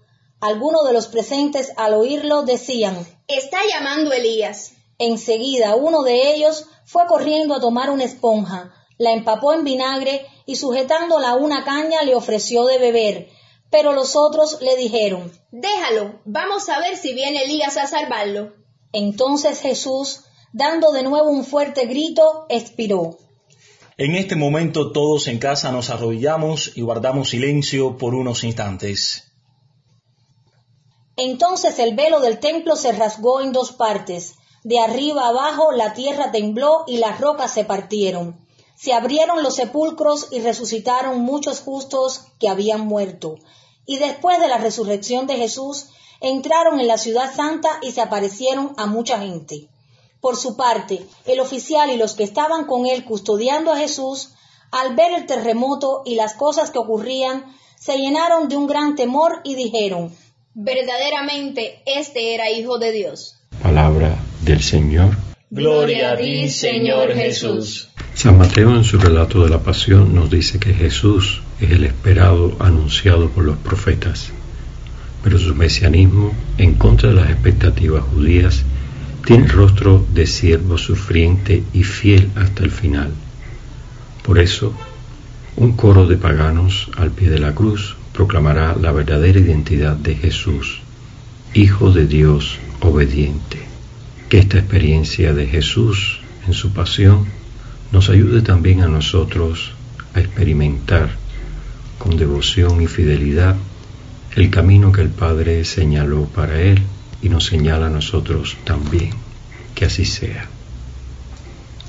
Algunos 0.42 0.84
de 0.84 0.92
los 0.92 1.06
presentes 1.06 1.72
al 1.78 1.94
oírlo 1.94 2.42
decían, 2.42 2.98
Está 3.28 3.60
llamando 3.72 4.12
Elías. 4.12 4.72
Enseguida 4.98 5.76
uno 5.76 6.02
de 6.02 6.34
ellos 6.34 6.66
fue 6.86 7.06
corriendo 7.06 7.54
a 7.54 7.60
tomar 7.60 7.92
una 7.92 8.06
esponja, 8.06 8.74
la 8.98 9.12
empapó 9.12 9.54
en 9.54 9.64
vinagre 9.64 10.26
y 10.48 10.56
sujetándola 10.56 11.30
a 11.30 11.36
una 11.36 11.64
caña 11.64 12.02
le 12.02 12.16
ofreció 12.16 12.66
de 12.66 12.80
beber. 12.80 13.30
Pero 13.70 13.94
los 13.94 14.16
otros 14.16 14.60
le 14.60 14.76
dijeron, 14.76 15.32
Déjalo, 15.52 16.20
vamos 16.26 16.68
a 16.68 16.80
ver 16.80 16.98
si 16.98 17.14
viene 17.14 17.44
Elías 17.44 17.78
a 17.78 17.86
salvarlo. 17.86 18.54
Entonces 18.92 19.62
Jesús, 19.62 20.22
dando 20.52 20.94
de 20.94 21.04
nuevo 21.04 21.30
un 21.30 21.46
fuerte 21.46 21.86
grito, 21.86 22.48
expiró. 22.50 23.20
En 23.98 24.16
este 24.16 24.36
momento 24.36 24.92
todos 24.92 25.28
en 25.28 25.38
casa 25.38 25.72
nos 25.72 25.92
arrodillamos 25.92 26.76
y 26.76 26.82
guardamos 26.82 27.30
silencio 27.30 27.96
por 27.98 28.16
unos 28.16 28.44
instantes. 28.44 29.32
Entonces 31.16 31.78
el 31.78 31.96
velo 31.96 32.20
del 32.20 32.40
templo 32.40 32.76
se 32.76 32.92
rasgó 32.92 33.42
en 33.42 33.52
dos 33.52 33.72
partes. 33.72 34.34
De 34.64 34.80
arriba 34.80 35.28
abajo 35.28 35.72
la 35.72 35.94
tierra 35.94 36.32
tembló 36.32 36.86
y 36.88 36.98
las 36.98 37.22
rocas 37.22 37.54
se 37.54 37.66
partieron. 37.66 38.44
Se 38.76 38.94
abrieron 38.94 39.44
los 39.44 39.56
sepulcros 39.56 40.30
y 40.32 40.40
resucitaron 40.40 41.22
muchos 41.22 41.60
justos 41.60 42.22
que 42.40 42.50
habían 42.50 42.88
muerto. 42.88 43.36
Y 43.86 43.98
después 43.98 44.40
de 44.40 44.48
la 44.48 44.58
resurrección 44.58 45.28
de 45.28 45.36
Jesús, 45.36 45.88
entraron 46.20 46.80
en 46.80 46.88
la 46.88 46.98
ciudad 46.98 47.32
santa 47.36 47.70
y 47.84 47.92
se 47.92 48.02
aparecieron 48.02 48.74
a 48.78 48.88
mucha 48.88 49.20
gente. 49.20 49.70
Por 50.24 50.38
su 50.38 50.56
parte, 50.56 51.06
el 51.26 51.42
oficial 51.42 51.90
y 51.90 51.98
los 51.98 52.14
que 52.14 52.24
estaban 52.24 52.64
con 52.64 52.86
él 52.86 53.04
custodiando 53.04 53.74
a 53.74 53.78
Jesús, 53.78 54.30
al 54.72 54.96
ver 54.96 55.12
el 55.12 55.26
terremoto 55.26 56.02
y 56.06 56.16
las 56.16 56.34
cosas 56.36 56.72
que 56.72 56.80
ocurrían, 56.80 57.44
se 57.78 57.98
llenaron 57.98 58.48
de 58.48 58.56
un 58.56 58.66
gran 58.66 58.96
temor 58.96 59.42
y 59.44 59.56
dijeron, 59.56 60.16
Verdaderamente 60.54 61.84
este 61.86 62.36
era 62.36 62.50
Hijo 62.50 62.78
de 62.78 62.94
Dios. 62.94 63.36
Palabra 63.62 64.18
del 64.44 64.64
Señor. 64.64 65.18
Gloria 65.50 66.14
a 66.14 66.16
ti, 66.16 66.48
Señor 66.48 67.12
Jesús. 67.12 67.90
San 68.14 68.38
Mateo 68.38 68.74
en 68.78 68.86
su 68.86 69.00
relato 69.00 69.44
de 69.44 69.50
la 69.50 69.60
pasión 69.60 70.16
nos 70.16 70.30
dice 70.30 70.58
que 70.58 70.74
Jesús 70.74 71.42
es 71.60 71.70
el 71.70 71.84
esperado 71.84 72.56
anunciado 72.60 73.30
por 73.30 73.44
los 73.44 73.58
profetas, 73.58 74.30
pero 75.22 75.38
su 75.38 75.54
mesianismo, 75.54 76.32
en 76.58 76.76
contra 76.76 77.10
de 77.10 77.16
las 77.16 77.30
expectativas 77.30 78.06
judías, 78.06 78.64
tiene 79.26 79.48
rostro 79.48 80.06
de 80.14 80.28
siervo 80.28 80.78
sufriente 80.78 81.64
y 81.74 81.84
fiel 81.84 82.30
hasta 82.36 82.64
el 82.64 82.72
final. 82.72 83.12
Por 84.24 84.40
eso, 84.40 84.74
un 85.56 85.74
coro 85.74 86.08
de 86.08 86.18
paganos 86.18 86.90
al 86.98 87.12
pie 87.12 87.30
de 87.30 87.40
la 87.40 87.56
cruz 87.56 87.96
proclamará 88.12 88.76
la 88.76 88.92
verdadera 88.92 89.40
identidad 89.40 89.96
de 89.96 90.16
Jesús, 90.16 90.82
Hijo 91.54 91.92
de 91.92 92.08
Dios 92.08 92.58
obediente. 92.82 93.60
Que 94.28 94.40
esta 94.40 94.58
experiencia 94.58 95.34
de 95.34 95.46
Jesús 95.46 96.20
en 96.48 96.54
su 96.54 96.74
pasión 96.74 97.26
nos 97.92 98.10
ayude 98.10 98.42
también 98.42 98.82
a 98.82 98.88
nosotros 98.88 99.72
a 100.16 100.20
experimentar 100.20 101.12
con 102.00 102.18
devoción 102.18 102.82
y 102.82 102.88
fidelidad 102.88 103.56
el 104.36 104.50
camino 104.50 104.92
que 104.92 105.02
el 105.02 105.10
Padre 105.10 105.64
señaló 105.64 106.26
para 106.26 106.60
Él 106.60 106.82
y 107.24 107.30
nos 107.30 107.46
señala 107.46 107.88
a 107.88 107.90
nosotros 107.90 108.58
también. 108.66 109.12
Que 109.74 109.86
así 109.86 110.06
sea. 110.06 110.50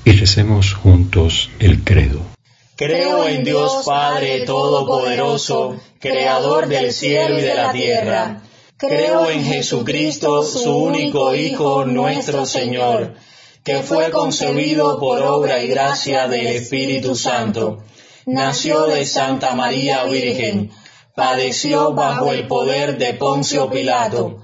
Y 0.05 0.13
recemos 0.13 0.73
juntos 0.73 1.51
el 1.59 1.83
credo. 1.83 2.21
Creo 2.77 3.29
en 3.29 3.45
Dios 3.45 3.83
Padre 3.85 4.47
Todopoderoso, 4.47 5.77
Creador 5.99 6.69
del 6.69 6.93
cielo 6.93 7.39
y 7.39 7.43
de 7.43 7.55
la 7.55 7.73
tierra. 7.73 8.43
Creo 8.77 9.29
en 9.31 9.45
Jesucristo, 9.45 10.43
su 10.43 10.77
único 10.77 11.35
Hijo, 11.35 11.85
nuestro 11.85 12.47
Señor, 12.47 13.15
que 13.63 13.83
fue 13.83 14.11
concebido 14.11 14.99
por 14.99 15.23
obra 15.23 15.63
y 15.63 15.69
gracia 15.69 16.29
del 16.29 16.47
Espíritu 16.49 17.15
Santo. 17.17 17.83
Nació 18.27 18.87
de 18.87 19.07
Santa 19.07 19.55
María 19.55 20.05
Virgen, 20.05 20.71
padeció 21.15 21.93
bajo 21.93 22.33
el 22.33 22.47
poder 22.47 22.99
de 22.99 23.15
Poncio 23.15 23.71
Pilato, 23.71 24.44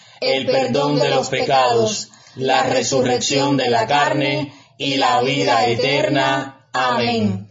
el 0.21 0.45
perdón 0.45 0.99
de 0.99 1.09
los 1.09 1.29
pecados, 1.29 2.09
la 2.35 2.63
resurrección 2.63 3.57
de 3.57 3.69
la 3.69 3.87
carne 3.87 4.53
y 4.77 4.95
la 4.95 5.21
vida 5.21 5.65
eterna. 5.65 6.67
Amén. 6.71 7.50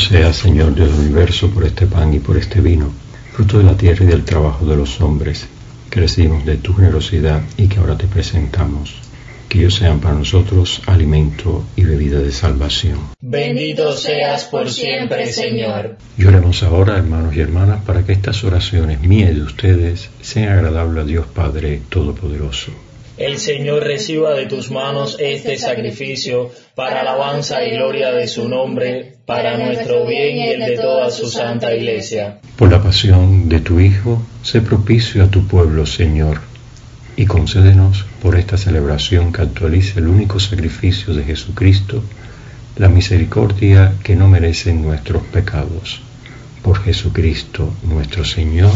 Sea, 0.00 0.32
Señor 0.32 0.74
del 0.74 0.88
universo, 0.88 1.50
por 1.50 1.64
este 1.64 1.86
pan 1.86 2.14
y 2.14 2.18
por 2.18 2.36
este 2.36 2.60
vino, 2.60 2.90
fruto 3.32 3.58
de 3.58 3.64
la 3.64 3.76
tierra 3.76 4.04
y 4.04 4.08
del 4.08 4.24
trabajo 4.24 4.64
de 4.64 4.76
los 4.76 5.00
hombres, 5.00 5.46
que 5.90 6.00
recibimos 6.00 6.44
de 6.44 6.56
tu 6.56 6.74
generosidad 6.74 7.42
y 7.56 7.68
que 7.68 7.78
ahora 7.78 7.96
te 7.98 8.06
presentamos. 8.06 8.94
Que 9.48 9.58
ellos 9.58 9.74
sean 9.74 10.00
para 10.00 10.14
nosotros 10.14 10.80
alimento 10.86 11.64
y 11.76 11.82
bebida 11.82 12.20
de 12.20 12.30
salvación. 12.30 12.98
Bendito 13.20 13.92
seas 13.96 14.44
por 14.44 14.70
siempre, 14.70 15.30
Señor. 15.32 15.96
Lloremos 16.16 16.62
ahora, 16.62 16.96
hermanos 16.96 17.34
y 17.34 17.40
hermanas, 17.40 17.82
para 17.84 18.04
que 18.04 18.12
estas 18.12 18.42
oraciones 18.44 19.00
mías 19.00 19.32
y 19.32 19.34
de 19.34 19.42
ustedes 19.42 20.10
sean 20.20 20.52
agradables 20.52 21.04
a 21.04 21.06
Dios 21.06 21.26
Padre 21.26 21.82
Todopoderoso. 21.88 22.72
El 23.20 23.38
Señor 23.38 23.84
reciba 23.84 24.32
de 24.32 24.46
tus 24.46 24.70
manos 24.70 25.18
este 25.20 25.58
sacrificio 25.58 26.50
para 26.74 27.02
alabanza 27.02 27.62
y 27.62 27.72
gloria 27.72 28.12
de 28.12 28.26
su 28.26 28.48
nombre, 28.48 29.16
para 29.26 29.58
nuestro 29.58 30.06
bien 30.06 30.38
y 30.38 30.48
el 30.48 30.60
de 30.60 30.78
toda 30.78 31.10
su 31.10 31.28
santa 31.28 31.74
iglesia. 31.74 32.38
Por 32.56 32.70
la 32.70 32.82
pasión 32.82 33.50
de 33.50 33.60
tu 33.60 33.78
Hijo, 33.78 34.22
sé 34.42 34.62
propicio 34.62 35.22
a 35.22 35.30
tu 35.30 35.46
pueblo, 35.46 35.84
Señor, 35.84 36.40
y 37.14 37.26
concédenos 37.26 38.06
por 38.22 38.38
esta 38.38 38.56
celebración 38.56 39.34
que 39.34 39.42
actualice 39.42 39.98
el 39.98 40.08
único 40.08 40.40
sacrificio 40.40 41.12
de 41.12 41.22
Jesucristo, 41.24 42.02
la 42.76 42.88
misericordia 42.88 43.92
que 44.02 44.16
no 44.16 44.28
merecen 44.28 44.80
nuestros 44.80 45.22
pecados. 45.24 46.00
Por 46.62 46.82
Jesucristo 46.82 47.70
nuestro 47.82 48.24
Señor. 48.24 48.72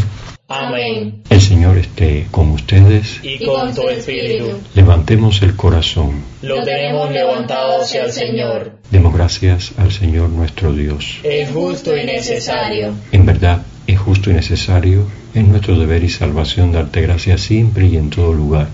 Amén. 0.47 1.23
El 1.31 1.41
Señor 1.41 1.75
esté 1.75 2.27
con 2.29 2.51
ustedes. 2.51 3.19
Y 3.23 3.43
con 3.43 3.73
tu 3.73 3.89
espíritu. 3.89 4.59
Levantemos 4.75 5.41
el 5.41 5.55
corazón. 5.55 6.21
Lo 6.43 6.63
tenemos 6.63 7.09
levantado 7.09 7.81
hacia 7.81 8.03
el 8.03 8.11
Señor. 8.11 8.73
Demos 8.91 9.15
gracias 9.15 9.71
al 9.77 9.91
Señor 9.91 10.29
nuestro 10.29 10.71
Dios. 10.71 11.17
Es 11.23 11.49
justo 11.49 11.97
y 11.97 12.05
necesario. 12.05 12.93
En 13.11 13.25
verdad, 13.25 13.63
es 13.87 13.97
justo 13.97 14.29
y 14.29 14.33
necesario, 14.33 15.07
es 15.33 15.43
nuestro 15.43 15.79
deber 15.79 16.03
y 16.03 16.09
salvación 16.09 16.71
darte 16.71 17.01
gracias 17.01 17.41
siempre 17.41 17.87
y 17.87 17.97
en 17.97 18.11
todo 18.11 18.31
lugar, 18.31 18.67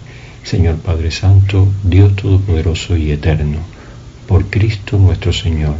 Señor 0.43 0.75
Padre 0.75 1.11
Santo, 1.11 1.69
Dios 1.83 2.17
Todopoderoso 2.17 2.97
y 2.97 3.11
Eterno, 3.11 3.59
por 4.27 4.47
Cristo 4.47 4.97
nuestro 4.97 5.31
Señor, 5.31 5.75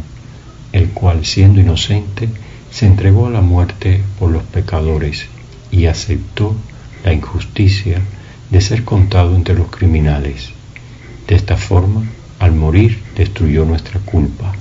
el 0.72 0.88
cual, 0.92 1.26
siendo 1.26 1.60
inocente, 1.60 2.30
se 2.70 2.86
entregó 2.86 3.26
a 3.26 3.30
la 3.30 3.42
muerte 3.42 4.00
por 4.18 4.30
los 4.30 4.42
pecadores 4.44 5.26
y 5.72 5.86
aceptó 5.86 6.54
la 7.04 7.12
injusticia 7.12 8.00
de 8.50 8.60
ser 8.60 8.84
contado 8.84 9.34
entre 9.34 9.56
los 9.56 9.68
criminales. 9.68 10.50
De 11.26 11.34
esta 11.34 11.56
forma, 11.56 12.04
al 12.38 12.52
morir, 12.52 13.02
destruyó 13.16 13.64
nuestra 13.64 13.98
culpa 14.00 14.52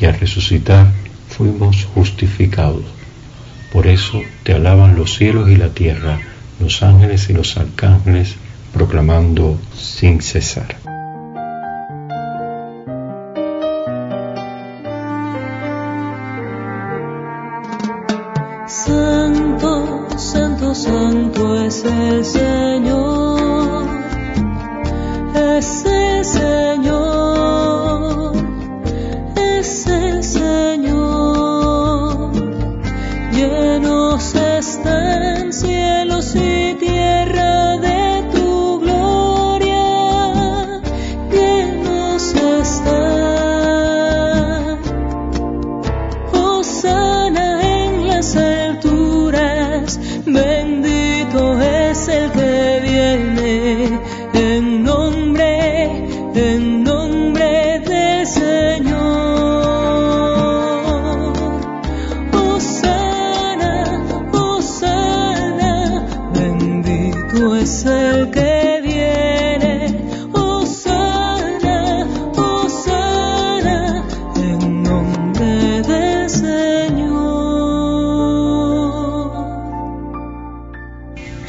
y 0.00 0.06
al 0.06 0.18
resucitar 0.18 0.92
fuimos 1.28 1.84
justificados. 1.84 2.84
Por 3.72 3.88
eso 3.88 4.22
te 4.44 4.54
alaban 4.54 4.94
los 4.94 5.16
cielos 5.16 5.50
y 5.50 5.56
la 5.56 5.70
tierra, 5.70 6.20
los 6.60 6.82
ángeles 6.82 7.28
y 7.28 7.32
los 7.32 7.56
arcángeles, 7.56 8.36
proclamando 8.72 9.58
sin 9.76 10.22
cesar. 10.22 10.83
Es 21.74 21.84
el 21.84 22.24
Señor. 22.24 23.33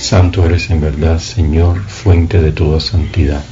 Santo 0.06 0.46
eres 0.46 0.70
en 0.70 0.82
verdad, 0.82 1.18
Señor, 1.18 1.82
fuente 1.82 2.40
de 2.40 2.52
toda 2.52 2.80
santidad. 2.80 3.44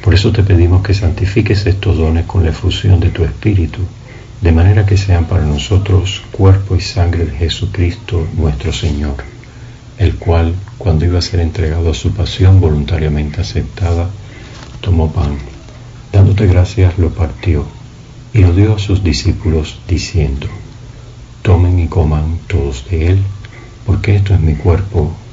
Por 0.00 0.14
eso 0.14 0.30
te 0.30 0.44
pedimos 0.44 0.80
que 0.84 0.94
santifiques 0.94 1.66
estos 1.66 1.98
dones 1.98 2.24
con 2.24 2.44
la 2.44 2.50
efusión 2.50 3.00
de 3.00 3.10
tu 3.10 3.24
Espíritu, 3.24 3.80
de 4.40 4.52
manera 4.52 4.86
que 4.86 4.96
sean 4.96 5.24
para 5.24 5.44
nosotros 5.44 6.22
cuerpo 6.30 6.76
y 6.76 6.80
sangre 6.80 7.26
de 7.26 7.32
Jesucristo 7.32 8.28
nuestro 8.36 8.72
Señor, 8.72 9.16
el 9.98 10.14
cual, 10.14 10.54
cuando 10.78 11.04
iba 11.04 11.18
a 11.18 11.22
ser 11.30 11.40
entregado 11.40 11.90
a 11.90 11.94
su 11.94 12.12
pasión 12.12 12.60
voluntariamente 12.60 13.40
aceptada, 13.40 14.08
tomó 14.80 15.12
pan, 15.12 15.36
dándote 16.12 16.46
gracias, 16.46 16.96
lo 16.96 17.10
partió 17.10 17.66
y 18.32 18.38
lo 18.38 18.52
dio 18.52 18.76
a 18.76 18.78
sus 18.78 19.02
discípulos, 19.02 19.80
diciendo, 19.88 20.46
tomen 21.42 21.80
y 21.80 21.88
coman 21.88 22.38
todos 22.46 22.88
de 22.88 23.08
él, 23.08 23.18
porque 23.84 24.14
esto 24.14 24.32
es 24.32 24.38
mi 24.38 24.54
cuerpo 24.54 25.12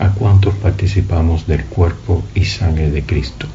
a 0.00 0.08
cuantos 0.08 0.54
participamos 0.54 1.46
del 1.46 1.66
cuerpo 1.66 2.24
y 2.34 2.46
sangre 2.46 2.90
de 2.90 3.02
Cristo. 3.02 3.46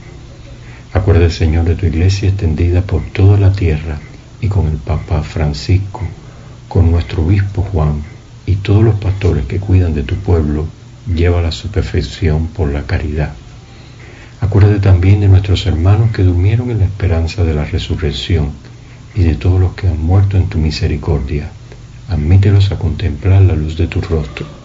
Acuerda, 0.94 1.30
Señor, 1.32 1.66
de 1.66 1.76
tu 1.76 1.88
iglesia 1.88 2.30
extendida 2.30 2.84
por 2.84 3.04
toda 3.04 3.40
la 3.40 3.52
tierra 3.52 4.00
y 4.40 4.48
con 4.48 4.68
el 4.68 4.78
Papa 4.78 5.24
Francisco, 5.24 6.02
con 6.70 6.92
nuestro 6.92 7.24
obispo 7.24 7.64
Juan 7.64 8.04
y 8.46 8.58
todos 8.58 8.84
los 8.84 8.96
pastores 8.96 9.46
que 9.48 9.60
cuidan 9.60 9.96
de 9.96 10.04
tu 10.04 10.16
pueblo, 10.16 10.68
lleva 11.12 11.46
a 11.48 11.52
su 11.52 11.70
perfección 11.70 12.48
por 12.48 12.72
la 12.72 12.84
caridad. 12.84 13.34
Acuérdate 14.40 14.80
también 14.80 15.22
de 15.22 15.28
nuestros 15.28 15.66
hermanos 15.66 16.12
que 16.12 16.22
durmieron 16.22 16.70
en 16.70 16.78
la 16.78 16.86
esperanza 16.86 17.44
de 17.44 17.56
la 17.56 17.66
resurrección 17.66 18.52
y 19.16 19.24
de 19.24 19.34
todos 19.34 19.60
los 19.60 19.74
que 19.74 19.88
han 19.88 20.00
muerto 20.00 20.38
en 20.38 20.48
tu 20.48 20.60
misericordia. 20.60 21.50
Admítelos 22.08 22.72
a 22.72 22.78
contemplar 22.78 23.42
la 23.42 23.56
luz 23.56 23.78
de 23.78 23.88
tu 23.88 24.00
rostro. 24.00 24.65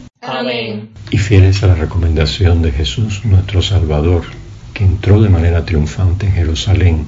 Amén. 0.23 0.93
Y 1.09 1.17
fieles 1.17 1.63
a 1.63 1.67
la 1.67 1.73
recomendación 1.73 2.61
de 2.61 2.71
Jesús 2.71 3.25
nuestro 3.25 3.63
Salvador, 3.63 4.25
que 4.71 4.83
entró 4.83 5.19
de 5.19 5.29
manera 5.29 5.65
triunfante 5.65 6.27
en 6.27 6.33
Jerusalén 6.33 7.07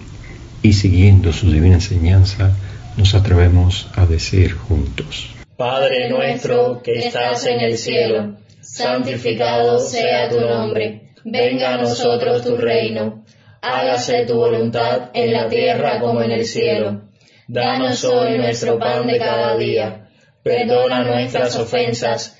y 0.63 0.73
siguiendo 0.73 1.31
su 1.31 1.51
divina 1.51 1.75
enseñanza, 1.75 2.57
nos 2.97 3.13
atrevemos 3.13 3.87
a 3.95 4.07
decir 4.07 4.53
juntos. 4.53 5.29
Padre 5.55 6.09
nuestro 6.09 6.81
que 6.81 6.93
estás 6.93 7.45
en 7.45 7.59
el 7.61 7.77
cielo, 7.77 8.37
santificado 8.61 9.79
sea 9.79 10.29
tu 10.29 10.41
nombre, 10.41 11.11
venga 11.23 11.75
a 11.75 11.77
nosotros 11.77 12.43
tu 12.43 12.57
reino, 12.57 13.23
hágase 13.61 14.25
tu 14.25 14.33
voluntad 14.37 15.11
en 15.13 15.33
la 15.33 15.47
tierra 15.47 15.99
como 15.99 16.23
en 16.23 16.31
el 16.31 16.45
cielo. 16.45 17.03
Danos 17.47 18.03
hoy 18.05 18.39
nuestro 18.39 18.79
pan 18.79 19.05
de 19.05 19.19
cada 19.19 19.55
día, 19.55 20.09
perdona 20.41 21.03
nuestras 21.03 21.55
ofensas, 21.57 22.39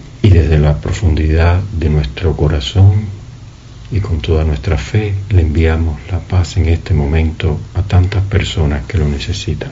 Y 0.21 0.29
desde 0.29 0.59
la 0.59 0.77
profundidad 0.77 1.59
de 1.73 1.89
nuestro 1.89 2.35
corazón 2.35 3.05
y 3.91 3.99
con 3.99 4.21
toda 4.21 4.43
nuestra 4.43 4.77
fe 4.77 5.13
le 5.29 5.41
enviamos 5.41 5.99
la 6.11 6.19
paz 6.19 6.57
en 6.57 6.67
este 6.69 6.93
momento 6.93 7.59
a 7.73 7.81
tantas 7.81 8.23
personas 8.23 8.85
que 8.85 8.97
lo 8.97 9.07
necesitan. 9.07 9.71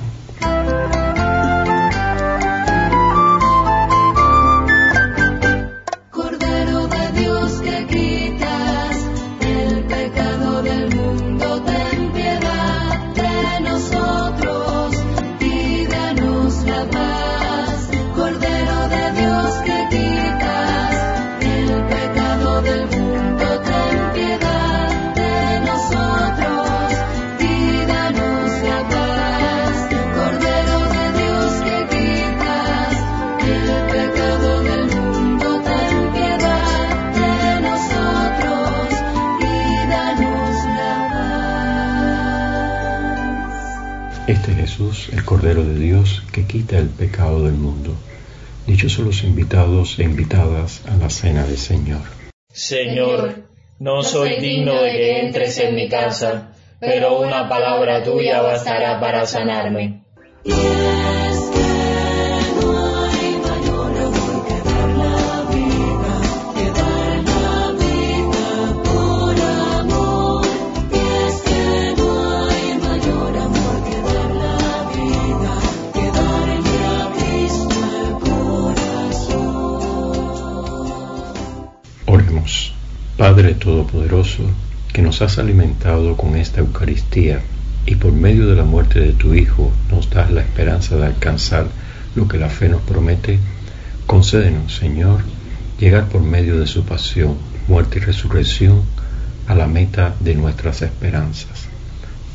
Dichosos 48.67 49.05
los 49.05 49.23
invitados 49.23 49.97
e 49.99 50.03
invitadas 50.03 50.81
a 50.87 50.95
la 50.95 51.09
cena 51.09 51.43
del 51.43 51.57
Señor. 51.57 52.01
Señor, 52.51 53.49
no 53.79 54.03
soy 54.03 54.39
digno 54.39 54.81
de 54.81 54.91
que 54.91 55.19
entres 55.21 55.57
en 55.59 55.75
mi 55.75 55.89
casa, 55.89 56.53
pero 56.79 57.19
una 57.19 57.47
palabra 57.49 58.03
tuya 58.03 58.41
bastará 58.41 58.99
para 58.99 59.25
sanarme. 59.25 60.03
Padre 83.19 83.53
Todopoderoso, 83.53 84.43
que 84.93 85.01
nos 85.01 85.21
has 85.21 85.39
alimentado 85.39 86.15
con 86.15 86.37
esta 86.37 86.61
Eucaristía 86.61 87.41
y 87.85 87.95
por 87.95 88.13
medio 88.13 88.47
de 88.47 88.55
la 88.55 88.63
muerte 88.63 89.01
de 89.01 89.11
tu 89.11 89.33
Hijo 89.33 89.73
nos 89.91 90.09
das 90.09 90.31
la 90.31 90.39
esperanza 90.39 90.95
de 90.95 91.05
alcanzar 91.05 91.67
lo 92.15 92.29
que 92.29 92.37
la 92.37 92.47
fe 92.47 92.69
nos 92.69 92.81
promete, 92.81 93.37
concédenos, 94.05 94.73
Señor, 94.73 95.19
llegar 95.81 96.07
por 96.07 96.21
medio 96.21 96.57
de 96.61 96.65
su 96.65 96.85
pasión, 96.85 97.35
muerte 97.67 97.99
y 97.99 98.03
resurrección 98.03 98.83
a 99.47 99.53
la 99.53 99.67
meta 99.67 100.15
de 100.21 100.35
nuestras 100.35 100.81
esperanzas. 100.81 101.67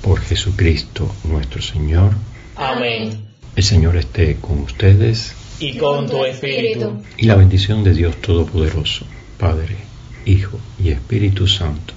Por 0.03 0.21
Jesucristo 0.21 1.11
nuestro 1.25 1.63
Señor, 1.63 2.13
Amén. 2.57 3.25
el 3.57 3.65
Señor 3.65 3.97
esté 3.97 4.37
con 4.37 4.59
ustedes 4.61 5.35
Y 5.61 5.79
con 5.79 6.07
tu 6.11 6.27
espíritu. 6.27 7.03
y 7.17 7.25
la 7.25 7.37
bendición 7.37 7.85
de 7.85 7.95
Dios 7.95 8.21
Todopoderoso, 8.21 9.07
Padre, 9.39 9.77
Hijo 10.27 10.59
y 10.83 10.91
Espíritu 10.91 11.47
Santo, 11.47 11.95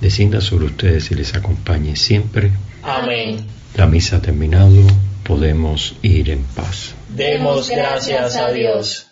descienda 0.00 0.40
sobre 0.40 0.66
ustedes 0.66 1.10
y 1.10 1.14
les 1.14 1.34
acompañe 1.34 1.96
siempre. 1.96 2.52
Amén. 2.82 3.44
La 3.76 3.86
misa 3.86 4.16
ha 4.16 4.22
terminado, 4.22 4.86
podemos 5.24 5.96
ir 6.02 6.30
en 6.30 6.42
paz. 6.42 6.94
Demos 7.08 7.68
gracias 7.68 8.36
a 8.36 8.50
Dios. 8.50 9.07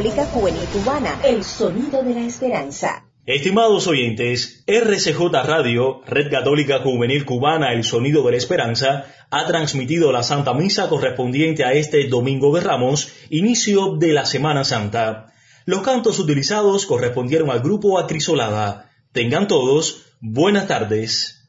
Católica 0.00 0.24
Juvenil 0.32 0.64
Cubana, 0.72 1.20
el 1.24 1.44
sonido 1.44 2.02
de 2.02 2.14
la 2.14 2.20
esperanza. 2.22 3.04
Estimados 3.26 3.86
oyentes, 3.86 4.64
RCJ 4.66 5.20
Radio, 5.44 6.00
Red 6.06 6.30
Católica 6.30 6.78
Juvenil 6.78 7.26
Cubana, 7.26 7.74
el 7.74 7.84
sonido 7.84 8.22
de 8.22 8.30
la 8.30 8.38
esperanza, 8.38 9.04
ha 9.30 9.46
transmitido 9.46 10.10
la 10.10 10.22
Santa 10.22 10.54
Misa 10.54 10.88
correspondiente 10.88 11.64
a 11.64 11.74
este 11.74 12.08
Domingo 12.08 12.54
de 12.54 12.62
Ramos, 12.62 13.12
inicio 13.28 13.96
de 13.96 14.14
la 14.14 14.24
Semana 14.24 14.64
Santa. 14.64 15.34
Los 15.66 15.82
cantos 15.82 16.18
utilizados 16.18 16.86
correspondieron 16.86 17.50
al 17.50 17.60
grupo 17.60 17.98
Acrisolada. 17.98 18.90
Tengan 19.12 19.48
todos 19.48 20.06
buenas 20.22 20.66
tardes. 20.66 21.39